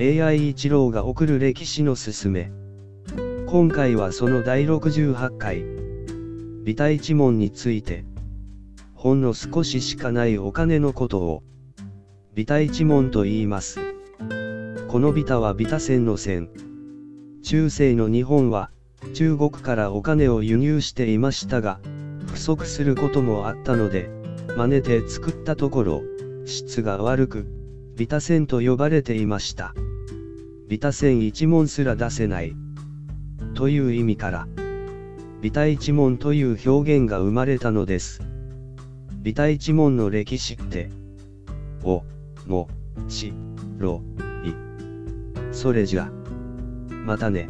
[0.00, 2.52] AI 一郎が送る歴史のすすめ。
[3.48, 5.64] 今回はその第68回、
[6.62, 8.04] ビタ一門について、
[8.94, 11.42] ほんの少ししかないお金のことを、
[12.32, 13.80] ビタ一門と言います。
[14.86, 16.48] このビタはビタ線の線。
[17.42, 18.70] 中世の日本は、
[19.14, 21.80] 中国からお金を輸入していましたが、
[22.28, 24.08] 不足することもあったので、
[24.56, 26.02] 真似て作ったところ、
[26.46, 27.46] 質が悪く、
[27.96, 29.74] ビタ線と呼ばれていました。
[30.68, 32.54] ビタ線一問すら出せない。
[33.54, 34.46] という意味から、
[35.40, 38.20] ビタ一問という表現が生まれたのです。
[39.22, 40.90] ビタ一問の歴史って、
[41.82, 42.04] お、
[42.46, 42.68] も、
[43.08, 43.32] し、
[43.78, 44.02] ろ、
[44.44, 44.52] い。
[45.54, 46.12] それじゃ。
[46.90, 47.48] またね。